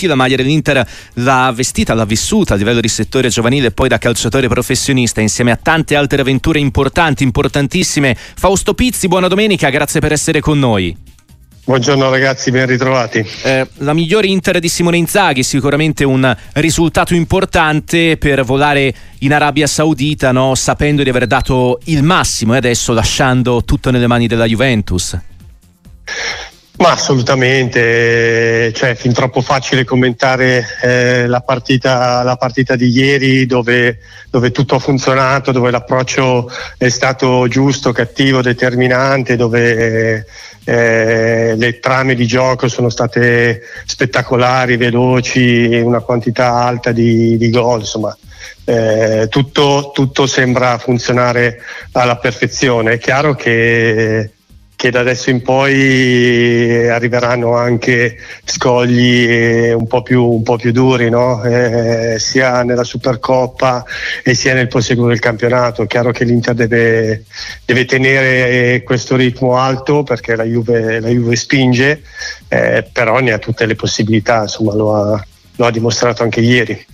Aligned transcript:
Chi 0.00 0.06
la 0.06 0.14
maglia 0.14 0.36
dell'Inter 0.36 0.82
l'ha 1.12 1.52
vestita, 1.54 1.92
l'ha 1.92 2.06
vissuta 2.06 2.54
a 2.54 2.56
livello 2.56 2.80
di 2.80 2.88
settore 2.88 3.28
giovanile 3.28 3.66
e 3.66 3.70
poi 3.70 3.86
da 3.86 3.98
calciatore 3.98 4.48
professionista 4.48 5.20
insieme 5.20 5.50
a 5.50 5.58
tante 5.62 5.94
altre 5.94 6.22
avventure 6.22 6.58
importanti, 6.58 7.22
importantissime. 7.22 8.16
Fausto 8.16 8.72
Pizzi, 8.72 9.08
buona 9.08 9.28
domenica, 9.28 9.68
grazie 9.68 10.00
per 10.00 10.12
essere 10.12 10.40
con 10.40 10.58
noi. 10.58 10.96
Buongiorno 11.66 12.08
ragazzi, 12.08 12.50
ben 12.50 12.64
ritrovati. 12.64 13.22
Eh, 13.42 13.68
la 13.74 13.92
migliore 13.92 14.26
Inter 14.28 14.58
di 14.58 14.70
Simone 14.70 14.96
Inzaghi, 14.96 15.42
sicuramente 15.42 16.02
un 16.02 16.34
risultato 16.54 17.14
importante 17.14 18.16
per 18.16 18.42
volare 18.42 18.94
in 19.18 19.34
Arabia 19.34 19.66
Saudita, 19.66 20.32
no? 20.32 20.54
sapendo 20.54 21.02
di 21.02 21.10
aver 21.10 21.26
dato 21.26 21.78
il 21.84 22.02
massimo 22.02 22.54
e 22.54 22.56
adesso 22.56 22.94
lasciando 22.94 23.64
tutto 23.64 23.90
nelle 23.90 24.06
mani 24.06 24.26
della 24.26 24.46
Juventus. 24.46 25.18
Ma 26.80 26.92
assolutamente, 26.92 28.72
cioè 28.72 28.94
fin 28.94 29.12
troppo 29.12 29.42
facile 29.42 29.84
commentare 29.84 30.64
eh, 30.80 31.26
la, 31.26 31.42
partita, 31.42 32.22
la, 32.22 32.36
partita, 32.36 32.74
di 32.74 32.88
ieri 32.88 33.44
dove, 33.44 33.98
dove, 34.30 34.50
tutto 34.50 34.76
ha 34.76 34.78
funzionato, 34.78 35.52
dove 35.52 35.70
l'approccio 35.70 36.50
è 36.78 36.88
stato 36.88 37.46
giusto, 37.48 37.92
cattivo, 37.92 38.40
determinante, 38.40 39.36
dove 39.36 40.24
eh, 40.64 41.54
le 41.54 41.78
trame 41.80 42.14
di 42.14 42.26
gioco 42.26 42.66
sono 42.66 42.88
state 42.88 43.60
spettacolari, 43.84 44.78
veloci, 44.78 45.66
una 45.84 46.00
quantità 46.00 46.54
alta 46.54 46.92
di, 46.92 47.36
di 47.36 47.50
gol, 47.50 47.80
insomma. 47.80 48.16
Eh, 48.64 49.26
tutto, 49.28 49.90
tutto 49.92 50.26
sembra 50.26 50.78
funzionare 50.78 51.60
alla 51.92 52.16
perfezione. 52.16 52.92
È 52.92 52.98
chiaro 52.98 53.34
che 53.34 54.30
che 54.80 54.88
da 54.88 55.00
adesso 55.00 55.28
in 55.28 55.42
poi 55.42 56.88
arriveranno 56.88 57.54
anche 57.54 58.16
scogli 58.46 59.70
un 59.72 59.86
po' 59.86 60.00
più, 60.00 60.24
un 60.24 60.42
po 60.42 60.56
più 60.56 60.72
duri, 60.72 61.10
no? 61.10 61.44
eh, 61.44 62.16
sia 62.18 62.62
nella 62.62 62.82
Supercoppa 62.82 63.84
e 64.24 64.32
sia 64.32 64.54
nel 64.54 64.68
proseguo 64.68 65.08
del 65.08 65.18
campionato. 65.18 65.82
È 65.82 65.86
chiaro 65.86 66.12
che 66.12 66.24
l'Inter 66.24 66.54
deve, 66.54 67.24
deve 67.66 67.84
tenere 67.84 68.82
questo 68.82 69.16
ritmo 69.16 69.58
alto 69.58 70.02
perché 70.02 70.34
la 70.34 70.44
Juve, 70.44 70.98
la 70.98 71.08
Juve 71.10 71.36
spinge, 71.36 72.02
eh, 72.48 72.88
però 72.90 73.18
ne 73.18 73.32
ha 73.32 73.38
tutte 73.38 73.66
le 73.66 73.74
possibilità, 73.74 74.40
insomma 74.40 74.72
lo 74.72 74.94
ha, 74.94 75.26
lo 75.56 75.66
ha 75.66 75.70
dimostrato 75.70 76.22
anche 76.22 76.40
ieri. 76.40 76.86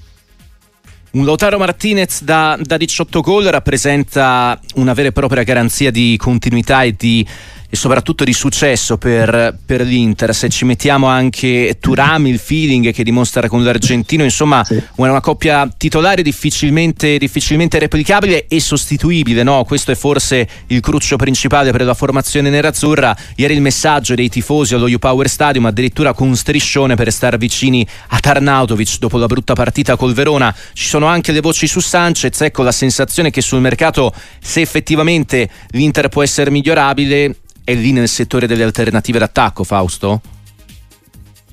Un 1.13 1.25
Lautaro 1.25 1.57
Martinez 1.57 2.25
da, 2.25 2.59
da 2.61 2.77
18 2.77 3.21
gol 3.21 3.45
rappresenta 3.45 4.59
una 4.75 4.93
vera 4.93 5.09
e 5.09 5.13
propria 5.13 5.45
garanzia 5.45 5.93
di 5.93 6.17
continuità 6.19 6.83
e 6.83 6.95
di 6.99 7.25
e 7.69 7.77
soprattutto 7.77 8.25
di 8.25 8.33
successo 8.33 8.97
per, 8.97 9.57
per, 9.65 9.83
l'Inter. 9.83 10.35
Se 10.35 10.49
ci 10.49 10.65
mettiamo 10.65 11.07
anche 11.07 11.77
Turami, 11.81 12.31
il 12.31 12.39
feeling 12.39 12.93
che 12.93 13.03
dimostra 13.03 13.49
con 13.49 13.63
l'argentino, 13.65 14.23
insomma, 14.23 14.65
sì. 14.65 14.81
una 14.97 15.21
coppia 15.21 15.69
titolare 15.77 16.23
difficilmente, 16.23 17.19
difficilmente 17.19 17.79
replicabile 17.79 18.47
e 18.47 18.61
sostituibile. 18.61 19.43
No? 19.43 19.65
Questo 19.65 19.93
è 19.93 19.95
forse 19.95 20.47
il 20.69 20.81
cruccio 20.81 21.17
principale 21.17 21.73
per 21.73 21.83
la 21.83 21.95
formazione 21.95 22.51
nerazzurra. 22.51 23.17
Ieri 23.37 23.55
il 23.55 23.61
messaggio 23.61 24.15
dei 24.15 24.29
tifosi 24.29 24.75
allo 24.75 24.87
U-Power 24.87 25.29
Stadium, 25.29 25.67
addirittura 25.67 26.13
con 26.13 26.29
un 26.29 26.37
striscione 26.37 26.95
per 26.95 27.11
stare 27.13 27.39
vicini 27.39 27.87
a 28.09 28.21
Tarnautovic 28.21 28.99
dopo 28.99 29.19
la 29.19 29.27
brutta 29.27 29.55
partita 29.55 29.97
col 29.97 30.15
Verona. 30.15 30.55
Ci 30.73 30.87
sono 30.87 31.07
anche 31.07 31.33
le 31.33 31.41
voci 31.41 31.67
su 31.67 31.81
Sanchez. 31.81 32.41
Ecco 32.41 32.63
la 32.63 32.73
sensazione 32.73 33.31
che 33.31 33.41
sul 33.41 33.61
mercato, 33.61 34.13
se 34.41 34.61
effettivamente 34.61 35.49
l'Inter 35.71 36.09
può 36.09 36.23
essere 36.23 36.51
migliorabile, 36.51 37.35
è 37.67 37.75
lì 37.75 37.91
nel 37.91 38.07
settore 38.07 38.47
delle 38.47 38.63
alternative 38.63 39.19
d'attacco, 39.19 39.65
Fausto? 39.65 40.21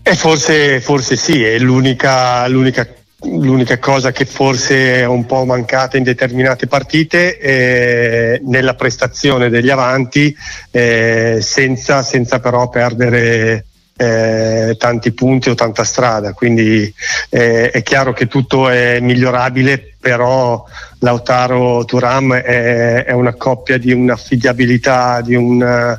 Eh, 0.04 0.16
forse, 0.16 0.80
forse 0.80 1.16
sì, 1.16 1.42
è 1.44 1.58
l'unica, 1.58 2.48
l'unica, 2.48 2.88
l'unica, 3.22 3.80
cosa 3.80 4.12
che 4.12 4.26
forse 4.26 5.00
è 5.00 5.06
un 5.06 5.26
po' 5.26 5.44
mancata 5.44 5.98
in 5.98 6.04
determinate 6.04 6.68
partite 6.68 7.40
è 7.40 8.40
nella 8.44 8.76
prestazione 8.76 9.50
degli 9.50 9.72
avanti, 9.72 10.36
eh, 10.70 11.40
senza, 11.42 12.04
senza 12.04 12.40
però 12.40 12.70
perdere 12.70 13.66
eh, 13.96 14.76
tanti 14.78 15.12
punti 15.14 15.50
o 15.50 15.56
tanta 15.56 15.84
strada, 15.84 16.34
quindi 16.34 16.94
eh, 17.30 17.70
è 17.70 17.84
chiaro 17.84 18.14
che 18.14 18.28
tutto 18.28 18.70
è 18.70 19.00
migliorabile, 19.00 19.96
però 20.00 20.64
Lautaro 21.00 21.86
Turam 21.86 22.34
è, 22.34 23.06
è 23.06 23.12
una 23.12 23.34
coppia 23.36 23.78
di 23.78 23.92
un'affidabilità, 23.92 25.22
di 25.22 25.36
un 25.36 25.98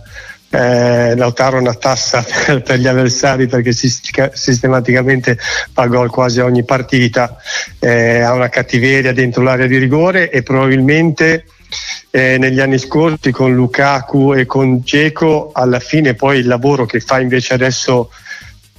eh, 0.54 1.16
Lautaro 1.16 1.58
una 1.58 1.74
tassa 1.74 2.22
per, 2.46 2.62
per, 2.62 2.78
gli 2.78 2.86
avversari 2.86 3.48
perché 3.48 3.72
sistematicamente 3.72 5.36
fa 5.36 5.86
gol 5.86 6.10
quasi 6.10 6.40
ogni 6.40 6.64
partita, 6.64 7.36
eh, 7.80 8.20
ha 8.20 8.32
una 8.32 8.48
cattiveria 8.48 9.12
dentro 9.12 9.42
l'area 9.42 9.66
di 9.66 9.78
rigore 9.78 10.30
e 10.30 10.42
probabilmente 10.42 11.46
eh, 12.10 12.38
negli 12.38 12.60
anni 12.60 12.78
scorsi 12.78 13.30
con 13.30 13.54
Lukaku 13.54 14.34
e 14.34 14.46
con 14.46 14.80
Geco 14.82 15.50
alla 15.52 15.80
fine 15.80 16.14
poi 16.14 16.38
il 16.38 16.46
lavoro 16.46 16.86
che 16.86 17.00
fa 17.00 17.20
invece 17.20 17.54
adesso 17.54 18.10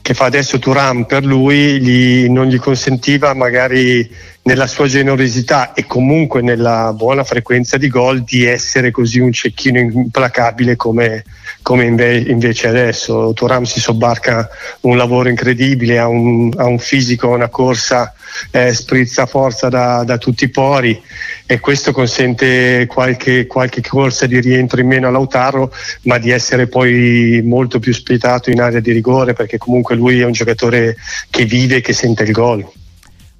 che 0.01 0.13
fa 0.13 0.25
adesso 0.25 0.59
Turan 0.59 1.07
per 1.07 1.25
lui 1.25 1.81
gli, 1.81 2.29
non 2.29 2.45
gli 2.45 2.59
consentiva 2.59 3.33
magari 3.33 4.07
nella 4.45 4.67
sua 4.67 4.87
generosità 4.87 5.73
e 5.73 5.87
comunque 5.87 6.41
nella 6.41 6.93
buona 6.93 7.23
frequenza 7.23 7.77
di 7.77 7.87
gol 7.87 8.21
di 8.21 8.45
essere 8.45 8.91
così 8.91 9.19
un 9.19 9.31
cecchino 9.31 9.79
implacabile 9.79 10.75
come, 10.75 11.23
come 11.63 11.85
inve- 11.85 12.25
invece 12.27 12.67
adesso. 12.67 13.33
Turam 13.33 13.63
si 13.63 13.79
sobbarca 13.79 14.47
un 14.81 14.97
lavoro 14.97 15.29
incredibile, 15.29 15.97
ha 15.97 16.07
un, 16.07 16.53
ha 16.57 16.65
un 16.65 16.77
fisico, 16.77 17.29
una 17.29 17.49
corsa, 17.49 18.13
eh, 18.51 18.71
sprizza 18.71 19.25
forza 19.25 19.67
da, 19.69 20.03
da, 20.03 20.19
tutti 20.19 20.43
i 20.43 20.49
pori 20.49 21.01
e 21.47 21.59
questo 21.59 21.91
consente 21.91 22.85
qualche, 22.85 23.47
qualche 23.47 23.81
corsa 23.81 24.27
di 24.27 24.39
rientro 24.39 24.79
in 24.79 24.85
meno 24.85 25.07
a 25.07 25.11
Lautaro, 25.11 25.73
ma 26.03 26.19
di 26.19 26.29
essere 26.29 26.67
poi 26.67 27.41
molto 27.43 27.79
più 27.79 27.93
spietato 27.93 28.51
in 28.51 28.61
area 28.61 28.79
di 28.79 28.91
rigore 28.91 29.33
perché 29.33 29.57
comunque 29.57 29.95
lui 29.95 30.19
è 30.19 30.25
un 30.25 30.33
giocatore 30.33 30.97
che 31.31 31.45
vive 31.45 31.77
e 31.77 31.81
che 31.81 31.93
sente 31.93 32.21
il 32.21 32.31
gol. 32.31 32.63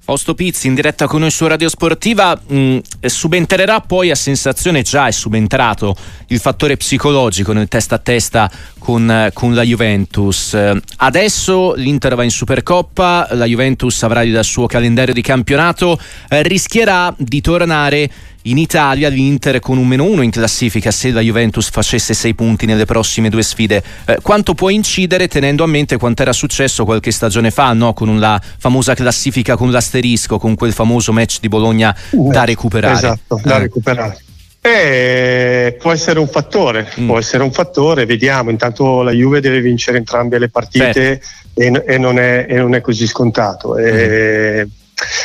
Fausto 0.06 0.36
Pizzi 0.36 0.68
in 0.68 0.76
diretta 0.76 1.08
con 1.08 1.18
noi 1.18 1.32
su 1.32 1.48
Radio 1.48 1.68
Sportiva. 1.68 2.40
Mh, 2.46 2.56
mm, 2.56 2.78
subentrerà 3.00 3.80
poi 3.80 4.12
a 4.12 4.14
sensazione 4.14 4.82
già 4.82 5.08
è 5.08 5.10
subentrato 5.10 5.96
il 6.28 6.38
fattore 6.38 6.76
psicologico 6.76 7.52
nel 7.52 7.66
testa 7.66 7.96
a 7.96 7.98
testa 7.98 8.48
con, 8.78 9.30
con 9.32 9.52
la 9.52 9.62
Juventus. 9.62 10.56
Adesso 10.98 11.74
l'Inter 11.74 12.14
va 12.14 12.22
in 12.22 12.30
Supercoppa 12.30 13.30
la 13.32 13.46
Juventus 13.46 14.00
avrà 14.04 14.22
il 14.22 14.38
suo 14.44 14.66
calendario 14.66 15.12
di 15.12 15.22
campionato 15.22 15.98
eh, 16.28 16.40
rischierà 16.42 17.12
di 17.18 17.40
tornare 17.40 18.08
in 18.46 18.58
Italia 18.58 19.08
l'Inter 19.08 19.60
con 19.60 19.78
un 19.78 19.86
meno 19.86 20.04
uno 20.04 20.22
in 20.22 20.30
classifica 20.30 20.90
se 20.90 21.10
la 21.10 21.20
Juventus 21.20 21.70
facesse 21.70 22.14
sei 22.14 22.34
punti 22.34 22.66
nelle 22.66 22.84
prossime 22.84 23.28
due 23.28 23.42
sfide. 23.42 23.82
Eh, 24.04 24.18
quanto 24.22 24.54
può 24.54 24.68
incidere 24.68 25.28
tenendo 25.28 25.64
a 25.64 25.66
mente 25.66 25.96
quanto 25.96 26.22
era 26.22 26.32
successo 26.32 26.84
qualche 26.84 27.10
stagione 27.10 27.50
fa, 27.50 27.72
no? 27.72 27.92
con 27.92 28.18
la 28.18 28.40
famosa 28.58 28.94
classifica 28.94 29.56
con 29.56 29.70
l'asterisco, 29.70 30.38
con 30.38 30.54
quel 30.54 30.72
famoso 30.72 31.12
match 31.12 31.38
di 31.40 31.48
Bologna 31.48 31.94
da 32.10 32.44
recuperare? 32.44 32.94
Esatto, 32.94 33.40
da 33.42 33.56
eh. 33.56 33.60
recuperare. 33.60 34.18
Eh, 34.60 35.76
può 35.78 35.92
essere 35.92 36.18
un 36.18 36.26
fattore, 36.26 36.90
mm. 37.00 37.06
può 37.06 37.18
essere 37.18 37.42
un 37.42 37.52
fattore, 37.52 38.04
vediamo. 38.04 38.50
Intanto 38.50 39.02
la 39.02 39.12
Juve 39.12 39.40
deve 39.40 39.60
vincere 39.60 39.98
entrambe 39.98 40.38
le 40.38 40.48
partite 40.48 41.20
e, 41.54 41.82
e, 41.86 41.98
non 41.98 42.18
è, 42.18 42.46
e, 42.48 42.56
non 42.56 42.74
è, 42.74 42.80
così 42.80 43.06
scontato. 43.06 43.76
Mm 43.78 44.84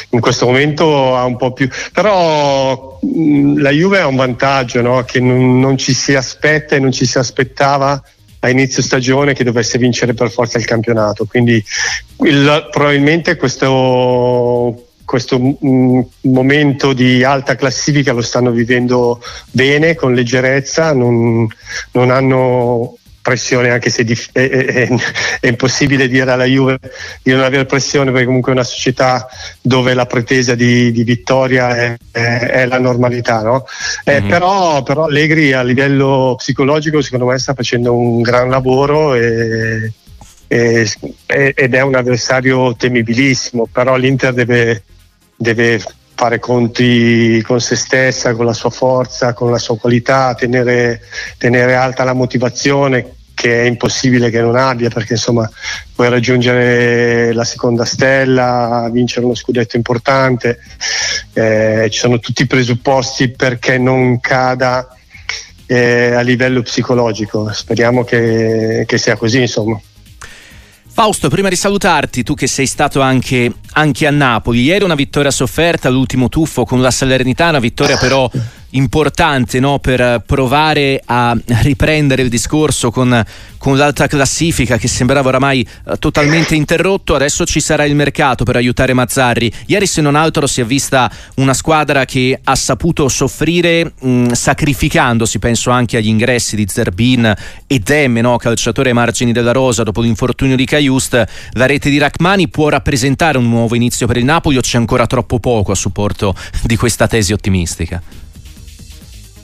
in 0.10 0.20
questo 0.20 0.46
momento 0.46 1.16
ha 1.16 1.24
un 1.24 1.38
po' 1.38 1.54
più 1.54 1.70
però 1.94 3.00
mh, 3.02 3.62
la 3.62 3.70
Juve 3.70 4.00
ha 4.00 4.08
un 4.08 4.16
vantaggio 4.16 4.82
no? 4.82 5.04
che 5.04 5.20
non, 5.20 5.60
non, 5.60 5.78
ci 5.78 5.94
si 5.94 6.14
aspetta 6.16 6.76
e 6.76 6.80
non 6.80 6.92
ci 6.92 7.06
si 7.06 7.18
aspettava 7.18 8.02
a 8.40 8.50
inizio 8.50 8.82
stagione 8.82 9.34
che 9.34 9.44
dovesse 9.44 9.78
vincere 9.78 10.14
per 10.14 10.30
forza 10.30 10.58
il 10.58 10.66
campionato 10.66 11.26
quindi 11.26 11.64
il, 12.24 12.68
probabilmente 12.72 13.38
questo 13.38 14.86
questo 15.12 15.38
mh, 15.40 16.08
momento 16.22 16.94
di 16.94 17.22
alta 17.22 17.56
classifica 17.56 18.14
lo 18.14 18.22
stanno 18.22 18.52
vivendo 18.52 19.22
bene, 19.52 19.94
con 19.94 20.14
leggerezza, 20.14 20.94
non, 20.94 21.46
non 21.92 22.12
hanno 22.12 22.96
pressione 23.22 23.70
anche 23.70 23.90
se 23.90 24.04
dif- 24.04 24.30
è, 24.32 24.50
è, 24.50 24.90
è, 25.40 25.48
impossibile 25.48 26.08
dire 26.08 26.32
alla 26.32 26.46
Juve 26.46 26.80
di 27.22 27.32
non 27.32 27.42
avere 27.42 27.66
pressione 27.66 28.12
perché 28.12 28.26
comunque 28.26 28.52
è 28.52 28.56
una 28.56 28.64
società 28.64 29.28
dove 29.62 29.94
la 29.94 30.06
pretesa 30.06 30.56
di, 30.56 30.92
di 30.92 31.04
vittoria 31.04 31.76
è, 31.76 31.98
è, 32.12 32.66
la 32.66 32.80
normalità 32.80 33.42
no? 33.42 33.66
eh, 34.04 34.20
mm-hmm. 34.20 34.30
però, 34.30 34.84
però, 34.84 35.06
Allegri 35.06 35.54
a 35.54 35.62
livello 35.62 36.36
psicologico 36.38 37.02
secondo 37.02 37.26
me 37.26 37.38
sta 37.38 37.54
facendo 37.54 37.96
un 37.96 38.22
gran 38.22 38.50
lavoro 38.50 39.14
e, 39.14 39.94
e, 40.48 40.90
ed 41.28 41.74
è 41.74 41.82
un 41.82 41.96
avversario 41.96 42.76
temibilissimo 42.76 43.68
però 43.72 43.96
l'Inter 43.96 44.34
deve, 44.34 44.84
deve 45.36 45.80
fare 46.22 46.38
conti 46.38 47.42
con 47.42 47.60
se 47.60 47.76
stessa, 47.76 48.36
con 48.36 48.46
la 48.46 48.54
sua 48.54 48.70
forza, 48.70 49.34
con 49.34 49.50
la 49.50 49.58
sua 49.58 49.76
qualità, 49.76 50.36
tenere, 50.36 51.02
tenere 51.40 51.74
alta 51.74 52.04
la 52.04 52.14
motivazione 52.14 53.16
che 53.34 53.64
è 53.64 53.66
impossibile 53.66 54.30
che 54.30 54.40
non 54.40 54.56
abbia 54.56 54.90
perché 54.90 55.14
insomma 55.14 55.50
puoi 55.96 56.10
raggiungere 56.10 57.34
la 57.34 57.44
seconda 57.44 57.86
stella, 57.86 58.88
vincere 58.92 59.26
uno 59.26 59.34
scudetto 59.34 59.78
importante, 59.78 60.60
eh, 61.34 61.88
ci 61.90 61.98
sono 61.98 62.20
tutti 62.20 62.44
i 62.44 62.48
presupposti 62.48 63.30
perché 63.30 63.80
non 63.80 64.20
cada 64.20 64.96
eh, 65.66 66.14
a 66.14 66.22
livello 66.22 66.62
psicologico, 66.62 67.52
speriamo 67.52 68.04
che, 68.04 68.84
che 68.86 68.98
sia 69.00 69.16
così 69.16 69.40
insomma. 69.40 69.82
Fausto, 71.02 71.30
prima 71.30 71.50
di 71.50 71.56
salutarti, 71.56 72.22
tu 72.22 72.36
che 72.36 72.46
sei 72.46 72.68
stato 72.68 73.02
anche, 73.02 73.52
anche, 73.72 74.06
a 74.06 74.12
Napoli, 74.12 74.62
ieri 74.62 74.84
una 74.84 74.94
vittoria 74.94 75.32
sofferta, 75.32 75.90
l'ultimo 75.90 76.30
tuffo 76.30 76.64
con 76.64 76.80
la 76.80 76.92
Salernitana, 76.92 77.58
vittoria 77.58 77.98
però 77.98 78.30
importante 78.72 79.60
no? 79.60 79.80
per 79.80 80.24
provare 80.26 81.02
a 81.06 81.36
riprendere 81.62 82.22
il 82.22 82.30
discorso 82.30 82.92
con, 82.92 83.24
con 83.58 83.78
l'alta 83.78 84.08
classifica 84.08 84.78
che 84.78 84.88
sembrava 84.88 85.30
oramai 85.30 85.68
uh, 85.86 85.98
totalmente 85.98 86.56
interrotto. 86.56 87.16
Adesso 87.16 87.46
ci 87.46 87.60
sarà 87.60 87.86
il 87.86 87.96
mercato 87.96 88.44
per 88.44 88.56
aiutare 88.56 88.94
Mazzarri. 88.94 89.52
Ieri, 89.68 89.88
se 89.88 90.02
non 90.02 90.16
altro, 90.16 90.48
si 90.48 90.62
è 90.62 90.66
vista 90.66 91.12
una 91.36 91.54
squadra 91.54 92.06
che 92.06 92.40
ha 92.44 92.56
saputo 92.56 93.08
soffrire 93.08 93.94
mh, 94.00 94.32
sacrificandosi. 94.32 95.40
Penso 95.40 95.70
anche 95.70 95.98
agli 95.98 96.08
ingressi 96.08 96.56
di 96.56 96.66
Zerbin 96.68 97.34
e 97.68 97.80
Demme, 97.80 98.22
no? 98.22 98.38
calciatore 98.38 98.90
ai 98.90 98.96
margini 98.96 99.32
della 99.32 99.52
rosa 99.52 99.84
dopo 99.84 100.02
l'infortunio 100.02 100.56
di 100.56 100.66
Caiust. 100.66 101.26
La 101.54 101.66
rete 101.66 101.90
di 101.90 101.98
Rachmani 101.98 102.48
può 102.48 102.70
rappresentare 102.70 103.38
un 103.38 103.50
nuovo 103.50 103.76
inizio 103.76 104.08
per 104.08 104.18
il 104.18 104.26
Napoli 104.26 104.58
o 104.58 104.62
c'è 104.62 104.78
ancora 104.78 105.08
troppo 105.08 105.40
poco 105.40 105.72
a 105.72 105.76
supporto 105.76 106.36
di 106.64 106.76
questa 106.76 107.08
tesi 107.08 107.34
ottimistica? 107.34 108.02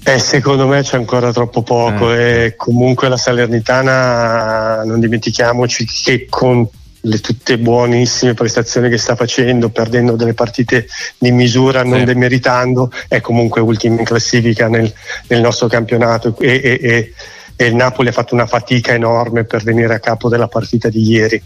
Eh, 0.07 0.19
secondo 0.19 0.68
me 0.68 0.83
c'è 0.83 0.95
ancora 0.95 1.33
troppo 1.33 1.63
poco 1.63 2.13
eh. 2.13 2.45
e 2.45 2.56
comunque 2.56 3.09
la 3.09 3.18
Salernitana 3.18 4.86
non 4.86 5.01
dimentichiamoci 5.01 5.86
che 5.86 6.27
con 6.30 6.65
le 7.01 7.19
tutte 7.19 7.57
buonissime 7.57 8.33
prestazioni 8.33 8.88
che 8.88 8.98
sta 8.98 9.18
facendo, 9.18 9.68
perdendo 9.68 10.15
delle 10.15 10.33
partite 10.33 10.88
di 11.18 11.31
misura, 11.31 11.83
non 11.83 12.00
sì. 12.00 12.06
demeritando, 12.06 12.89
è 13.09 13.19
comunque 13.19 13.59
ultima 13.59 14.00
in 14.00 14.06
classifica 14.06 14.69
nel, 14.69 14.89
nel 15.27 15.42
nostro 15.42 15.68
campionato 15.68 16.38
e, 16.39 16.54
e, 16.54 16.80
e, 16.81 17.13
e, 17.57 17.65
il 17.65 17.75
Napoli 17.75 18.07
ha 18.07 18.13
fatto 18.13 18.33
una 18.33 18.48
fatica 18.48 18.94
enorme 18.94 19.44
per 19.44 19.62
venire 19.62 19.94
a 19.94 20.00
capo 20.00 20.30
della 20.30 20.48
partita 20.48 20.88
di 20.88 21.01
ieri. 21.01 21.44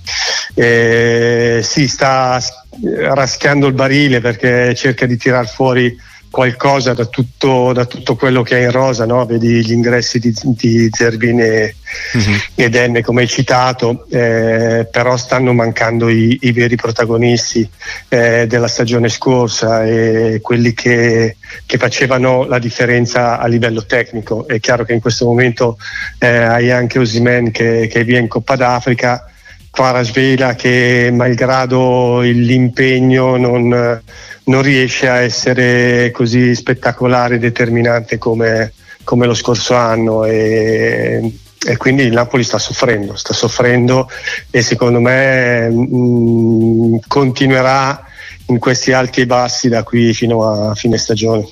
Eh, 0.54 1.62
si 1.64 1.88
sta 1.88 2.40
raschiando 2.80 3.66
il 3.66 3.74
barile 3.74 4.22
perché 4.22 4.76
cerca 4.76 5.08
di 5.08 5.18
tirar 5.18 5.50
fuori 5.50 6.10
qualcosa 6.32 6.94
da 6.94 7.06
tutto, 7.06 7.74
da 7.74 7.86
tutto, 7.86 8.16
quello 8.16 8.42
che 8.42 8.58
è 8.58 8.64
in 8.64 8.72
rosa, 8.72 9.06
no? 9.06 9.26
vedi 9.26 9.64
gli 9.66 9.74
ingressi 9.74 10.18
di, 10.18 10.34
di 10.42 10.90
Zerbin 10.90 11.40
e, 11.42 11.76
uh-huh. 12.14 12.36
ed 12.56 12.74
Enne 12.74 13.02
come 13.04 13.22
hai 13.22 13.28
citato, 13.28 14.08
eh, 14.10 14.88
però 14.90 15.18
stanno 15.18 15.52
mancando 15.52 16.08
i, 16.08 16.38
i 16.42 16.54
veri 16.54 16.78
protagonisti 16.78 17.70
eh, 18.08 18.48
della 18.48 18.70
stagione 18.70 19.10
scorsa 19.10 19.84
e 19.84 20.40
quelli 20.42 20.74
che, 20.74 21.36
che, 21.66 21.78
facevano 21.78 22.46
la 22.46 22.60
differenza 22.60 23.38
a 23.38 23.46
livello 23.48 23.86
tecnico. 23.86 24.48
È 24.48 24.58
chiaro 24.62 24.86
che 24.86 24.94
in 24.94 25.02
questo 25.02 25.26
momento 25.26 25.78
eh, 26.18 26.28
hai 26.28 26.72
anche 26.72 26.98
Osimen 26.98 27.52
che, 27.52 27.90
che 27.92 28.00
è 28.00 28.06
via 28.06 28.20
in 28.20 28.30
Coppa 28.30 28.56
d'Africa, 28.56 29.26
Kvarasvela 29.72 30.54
che 30.56 31.10
malgrado 31.14 32.20
l'impegno 32.20 33.38
non 33.38 34.02
non 34.44 34.62
riesce 34.62 35.08
a 35.08 35.22
essere 35.22 36.12
così 36.12 36.56
spettacolare 36.56 37.36
e 37.36 37.40
determinante 37.40 38.18
come, 38.18 38.74
come 39.04 39.26
lo 39.26 39.34
scorso 39.34 39.76
anno 39.76 40.26
e, 40.26 41.32
e, 41.64 41.78
quindi 41.78 42.04
il 42.04 42.14
Napoli 42.14 42.44
sta 42.44 42.58
soffrendo, 42.58 43.16
sta 43.16 43.34
soffrendo 43.34 44.10
e 44.50 44.62
secondo 44.62 45.00
me 45.00 45.70
mh, 45.70 45.88
mm, 45.96 46.96
continuerà 47.08 48.04
in 48.48 48.58
questi 48.58 48.92
alti 48.92 49.22
e 49.22 49.26
bassi 49.26 49.70
da 49.70 49.84
qui 49.84 50.14
fino 50.14 50.44
a 50.44 50.76
fine 50.76 50.98
stagione. 50.98 51.48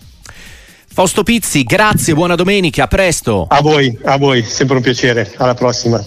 Fausto 0.92 1.24
Pizzi, 1.24 1.64
grazie, 1.64 2.14
buona 2.14 2.36
domenica, 2.36 2.84
a 2.84 2.88
presto. 2.88 3.46
A 3.48 3.62
voi, 3.62 3.98
a 4.04 4.18
voi, 4.18 4.44
sempre 4.44 4.76
un 4.76 4.82
piacere, 4.82 5.32
alla 5.38 5.54
prossima. 5.54 6.04